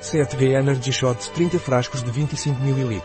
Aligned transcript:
7V 0.00 0.54
Energy 0.54 0.92
Shots 0.92 1.28
30 1.28 1.58
frascos 1.58 2.02
de 2.02 2.10
25 2.10 2.60
ml. 2.62 3.02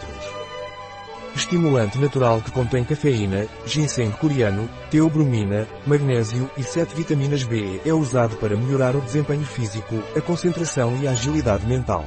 Estimulante 1.36 1.98
natural 1.98 2.42
que 2.42 2.52
contém 2.52 2.84
cafeína, 2.84 3.48
ginseng 3.66 4.12
coreano, 4.12 4.70
teobromina, 4.90 5.68
magnésio 5.88 6.50
e 6.58 6.64
7 6.64 6.94
vitaminas 6.94 7.44
B 7.44 7.80
é 7.86 7.94
usado 7.94 8.36
para 8.36 8.58
melhorar 8.58 8.96
o 8.96 9.02
desempenho 9.02 9.46
físico, 9.46 10.04
a 10.16 10.22
concentração 10.22 10.98
e 11.02 11.08
a 11.08 11.12
agilidade 11.12 11.66
mental. 11.66 12.06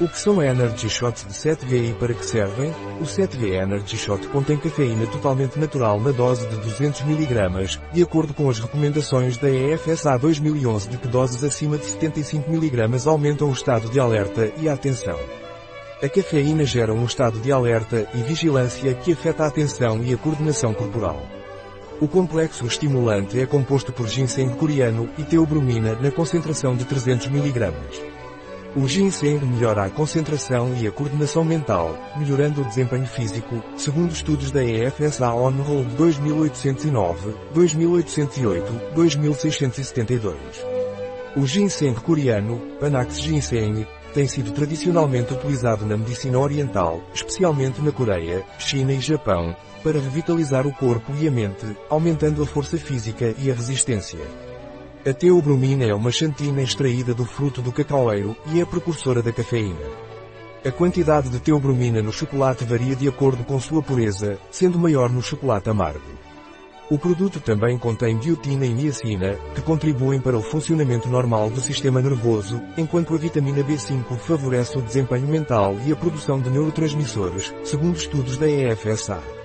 O 0.00 0.08
que 0.08 0.18
são 0.18 0.42
Energy 0.42 0.90
Shots 0.90 1.24
de 1.24 1.32
7V 1.32 1.90
e 1.90 1.94
para 1.94 2.12
que 2.12 2.26
servem? 2.26 2.72
O 3.00 3.04
7V 3.04 3.62
Energy 3.62 3.96
Shot 3.96 4.26
contém 4.26 4.56
cafeína 4.56 5.06
totalmente 5.06 5.56
natural 5.56 6.00
na 6.00 6.10
dose 6.10 6.48
de 6.48 6.56
200 6.56 7.02
mg, 7.02 7.78
de 7.92 8.02
acordo 8.02 8.34
com 8.34 8.50
as 8.50 8.58
recomendações 8.58 9.36
da 9.36 9.48
EFSA 9.48 10.18
2011 10.18 10.88
de 10.88 10.98
que 10.98 11.06
doses 11.06 11.44
acima 11.44 11.78
de 11.78 11.84
75 11.84 12.50
mg 12.50 13.08
aumentam 13.08 13.48
o 13.48 13.52
estado 13.52 13.88
de 13.88 14.00
alerta 14.00 14.52
e 14.58 14.68
atenção. 14.68 15.18
A 16.02 16.08
cafeína 16.08 16.64
gera 16.64 16.92
um 16.92 17.04
estado 17.04 17.38
de 17.38 17.52
alerta 17.52 18.08
e 18.14 18.22
vigilância 18.24 18.92
que 18.94 19.12
afeta 19.12 19.44
a 19.44 19.46
atenção 19.46 20.02
e 20.02 20.12
a 20.12 20.16
coordenação 20.16 20.74
corporal. 20.74 21.22
O 22.00 22.08
complexo 22.08 22.66
estimulante 22.66 23.38
é 23.38 23.46
composto 23.46 23.92
por 23.92 24.08
ginseng 24.08 24.56
coreano 24.56 25.08
e 25.16 25.22
teobromina 25.22 25.94
na 26.00 26.10
concentração 26.10 26.74
de 26.74 26.84
300 26.84 27.28
mg. 27.28 28.13
O 28.76 28.88
ginseng 28.88 29.38
melhora 29.38 29.84
a 29.84 29.90
concentração 29.90 30.74
e 30.74 30.84
a 30.84 30.90
coordenação 30.90 31.44
mental, 31.44 31.96
melhorando 32.16 32.60
o 32.60 32.64
desempenho 32.64 33.06
físico, 33.06 33.62
segundo 33.76 34.10
estudos 34.10 34.50
da 34.50 34.64
EFSA 34.64 35.32
On-Roll 35.32 35.84
2809, 35.96 37.36
2808, 37.54 38.94
2672. 38.96 40.34
O 41.36 41.46
ginseng 41.46 41.94
coreano, 41.94 42.60
Panax 42.80 43.20
ginseng, 43.20 43.86
tem 44.12 44.26
sido 44.26 44.50
tradicionalmente 44.50 45.32
utilizado 45.32 45.86
na 45.86 45.96
medicina 45.96 46.40
oriental, 46.40 47.00
especialmente 47.14 47.80
na 47.80 47.92
Coreia, 47.92 48.44
China 48.58 48.92
e 48.92 49.00
Japão, 49.00 49.54
para 49.84 50.00
revitalizar 50.00 50.66
o 50.66 50.72
corpo 50.72 51.12
e 51.20 51.28
a 51.28 51.30
mente, 51.30 51.76
aumentando 51.88 52.42
a 52.42 52.46
força 52.46 52.76
física 52.76 53.34
e 53.38 53.52
a 53.52 53.54
resistência. 53.54 54.18
A 55.06 55.12
teobromina 55.12 55.84
é 55.84 55.94
uma 55.94 56.10
xantina 56.10 56.62
extraída 56.62 57.12
do 57.12 57.26
fruto 57.26 57.60
do 57.60 57.70
cacaueiro 57.70 58.34
e 58.50 58.58
é 58.58 58.64
precursora 58.64 59.22
da 59.22 59.30
cafeína. 59.30 59.84
A 60.64 60.70
quantidade 60.70 61.28
de 61.28 61.38
teobromina 61.40 62.00
no 62.00 62.10
chocolate 62.10 62.64
varia 62.64 62.96
de 62.96 63.06
acordo 63.06 63.44
com 63.44 63.60
sua 63.60 63.82
pureza, 63.82 64.38
sendo 64.50 64.78
maior 64.78 65.10
no 65.10 65.20
chocolate 65.20 65.68
amargo. 65.68 66.00
O 66.90 66.98
produto 66.98 67.38
também 67.38 67.76
contém 67.76 68.16
biotina 68.16 68.64
e 68.64 68.72
niacina, 68.72 69.36
que 69.54 69.60
contribuem 69.60 70.22
para 70.22 70.38
o 70.38 70.42
funcionamento 70.42 71.06
normal 71.06 71.50
do 71.50 71.60
sistema 71.60 72.00
nervoso, 72.00 72.62
enquanto 72.78 73.14
a 73.14 73.18
vitamina 73.18 73.62
B5 73.62 74.16
favorece 74.16 74.78
o 74.78 74.82
desempenho 74.82 75.28
mental 75.28 75.76
e 75.86 75.92
a 75.92 75.96
produção 75.96 76.40
de 76.40 76.48
neurotransmissores, 76.48 77.52
segundo 77.62 77.98
estudos 77.98 78.38
da 78.38 78.48
EFSA. 78.48 79.43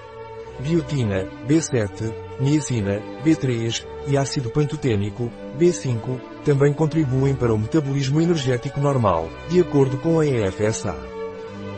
Biotina, 0.59 1.25
B7, 1.47 2.13
niacina, 2.39 3.01
B3 3.23 3.85
e 4.07 4.17
ácido 4.17 4.49
pantotênico, 4.49 5.31
B5, 5.57 6.19
também 6.43 6.73
contribuem 6.73 7.33
para 7.33 7.53
o 7.53 7.57
metabolismo 7.57 8.21
energético 8.21 8.79
normal, 8.79 9.29
de 9.49 9.59
acordo 9.59 9.97
com 9.97 10.19
a 10.19 10.25
EFSA. 10.25 10.95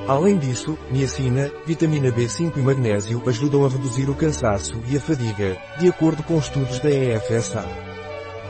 Além 0.08 0.38
disso, 0.38 0.78
niacina, 0.92 1.52
vitamina 1.66 2.12
B5 2.12 2.58
e 2.58 2.60
magnésio 2.60 3.22
ajudam 3.28 3.66
a 3.66 3.70
reduzir 3.70 4.10
o 4.10 4.16
cansaço 4.16 4.82
e 4.90 4.98
a 4.98 5.00
fadiga, 5.00 5.58
de 5.80 5.88
acordo 5.88 6.24
com 6.24 6.38
estudos 6.38 6.80
da 6.80 6.90
EFSA. 6.90 7.64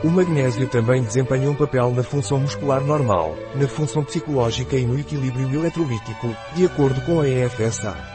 O 0.02 0.08
magnésio 0.08 0.66
também 0.68 1.02
desempenha 1.02 1.48
um 1.48 1.54
papel 1.54 1.92
na 1.92 2.02
função 2.02 2.40
muscular 2.40 2.82
normal, 2.82 3.36
na 3.54 3.68
função 3.68 4.02
psicológica 4.02 4.76
e 4.76 4.84
no 4.84 4.98
equilíbrio 4.98 5.54
eletrolítico, 5.54 6.34
de 6.56 6.64
acordo 6.64 7.00
com 7.02 7.20
a 7.20 7.28
EFSA. 7.28 8.11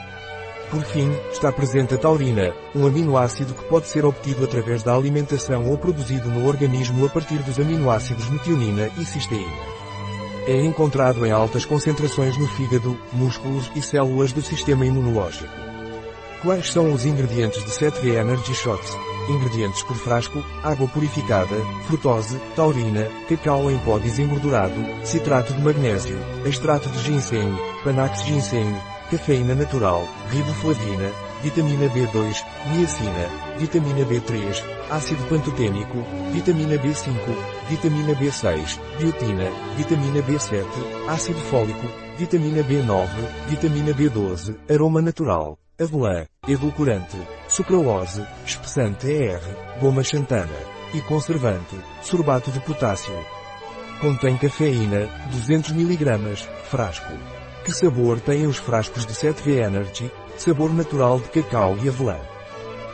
Por 0.70 0.84
fim, 0.84 1.10
está 1.32 1.50
presente 1.50 1.94
a 1.94 1.98
taurina, 1.98 2.54
um 2.76 2.86
aminoácido 2.86 3.54
que 3.54 3.64
pode 3.66 3.88
ser 3.88 4.04
obtido 4.04 4.44
através 4.44 4.84
da 4.84 4.94
alimentação 4.94 5.66
ou 5.70 5.78
produzido 5.78 6.30
no 6.30 6.46
organismo 6.46 7.06
a 7.06 7.10
partir 7.10 7.38
dos 7.38 7.58
aminoácidos 7.58 8.30
metionina 8.30 8.90
e 8.98 9.06
cisteína. 9.06 9.78
É 10.46 10.62
encontrado 10.66 11.26
em 11.26 11.32
altas 11.32 11.66
concentrações 11.66 12.38
no 12.38 12.48
fígado, 12.48 13.00
músculos 13.14 13.72
e 13.76 13.82
células 13.82 14.34
do 14.34 14.42
sistema 14.42 14.86
imunológico. 14.86 15.52
Quais 16.42 16.72
são 16.72 16.94
os 16.94 17.06
ingredientes 17.06 17.64
de 17.64 17.72
7V 17.72 18.16
Energy 18.16 18.54
Shots? 18.54 18.98
Ingredientes 19.30 19.84
por 19.84 19.96
frasco, 19.96 20.44
água 20.64 20.88
purificada, 20.88 21.56
frutose, 21.88 22.38
taurina, 22.56 23.10
cacau 23.28 23.72
em 23.72 23.78
pó 23.80 23.98
desengordurado, 23.98 24.76
citrato 25.04 25.54
de 25.54 25.62
magnésio, 25.62 26.18
extrato 26.46 26.90
de 26.90 27.00
ginseng, 27.00 27.58
panax 27.84 28.24
ginseng, 28.24 28.74
cafeína 29.10 29.56
natural, 29.56 30.06
riboflavina, 30.30 31.12
vitamina 31.42 31.88
B2, 31.88 32.44
niacina, 32.72 33.58
vitamina 33.58 34.06
B3, 34.06 34.64
ácido 34.90 35.24
pantotênico, 35.30 36.04
vitamina 36.32 36.76
B5, 36.76 37.10
vitamina 37.70 38.14
B6, 38.14 38.80
biotina, 39.00 39.50
vitamina 39.76 40.22
B7, 40.22 40.66
ácido 41.08 41.40
fólico, 41.40 41.88
vitamina 42.18 42.62
B9, 42.64 43.08
vitamina 43.48 43.94
B12, 43.94 44.56
aroma 44.70 45.02
natural, 45.02 45.58
avelã, 45.80 46.26
edulcorante, 46.48 47.18
sucralose, 47.48 48.26
espessante 48.46 49.08
ER, 49.12 49.42
goma 49.80 50.04
xantana 50.04 50.58
e 50.94 51.02
conservante, 51.02 51.76
sorbato 52.02 52.52
de 52.52 52.60
potássio. 52.60 53.14
Contém 54.02 54.38
cafeína, 54.38 55.08
200 55.32 55.72
mg, 55.72 56.36
frasco. 56.70 57.47
Que 57.68 57.74
sabor 57.74 58.22
têm 58.22 58.48
os 58.48 58.56
frascos 58.56 59.06
de 59.06 59.12
7V 59.12 59.58
Energy? 59.58 60.10
Sabor 60.38 60.74
natural 60.74 61.20
de 61.20 61.28
cacau 61.28 61.78
e 61.84 61.90
avelã. 61.90 62.16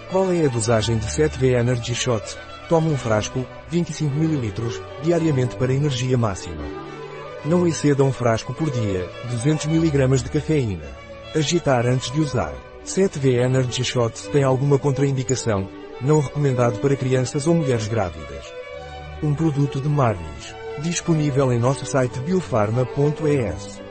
Qual 0.10 0.32
é 0.32 0.48
a 0.48 0.50
dosagem 0.50 0.98
de 0.98 1.06
7V 1.06 1.60
Energy 1.60 1.94
Shot? 1.94 2.24
Tome 2.68 2.90
um 2.90 2.98
frasco, 2.98 3.46
25 3.70 4.12
ml, 4.16 4.52
diariamente 5.04 5.56
para 5.58 5.76
energia 5.76 6.18
máxima. 6.18 6.64
Não 7.46 7.68
exceda 7.68 8.04
um 8.04 8.12
frasco 8.12 8.52
por 8.52 8.72
dia, 8.72 9.08
200 9.30 9.68
mg 9.68 10.24
de 10.24 10.32
cafeína. 10.32 10.88
Agitar 11.36 11.86
antes 11.86 12.10
de 12.10 12.20
usar. 12.20 12.56
7V 12.84 13.46
Energy 13.46 13.84
Shot 13.84 14.28
tem 14.30 14.44
alguma 14.44 14.80
contraindicação, 14.80 15.70
não 16.02 16.20
recomendado 16.20 16.80
para 16.80 16.96
crianças 16.96 17.46
ou 17.46 17.54
mulheres 17.54 17.88
grávidas. 17.88 18.52
Um 19.22 19.36
produto 19.36 19.80
de 19.80 19.88
Marnis. 19.88 20.56
Disponível 20.80 21.54
em 21.54 21.60
nosso 21.60 21.86
site 21.86 22.20
biofarma.es. 22.22 23.84